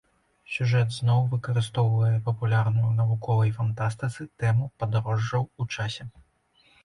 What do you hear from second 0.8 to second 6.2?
зноў выкарыстоўвае папулярную ў навуковай фантастыцы тэму падарожжаў у часе.